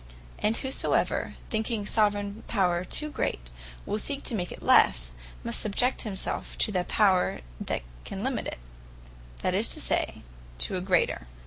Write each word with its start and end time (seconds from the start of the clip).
And 0.39 0.57
whosoever 0.57 1.35
thinking 1.51 1.85
Soveraign 1.85 2.41
Power 2.47 2.83
too 2.83 3.11
great, 3.11 3.51
will 3.85 3.99
seek 3.99 4.23
to 4.23 4.33
make 4.33 4.51
it 4.51 4.63
lesse; 4.63 5.11
must 5.43 5.59
subject 5.59 6.01
himselfe, 6.01 6.57
to 6.57 6.71
the 6.71 6.85
Power, 6.85 7.41
that 7.63 7.83
can 8.03 8.23
limit 8.23 8.47
it; 8.47 8.57
that 9.43 9.53
is 9.53 9.69
to 9.75 9.79
say, 9.79 10.23
to 10.57 10.75
a 10.75 10.81
greater. 10.81 11.27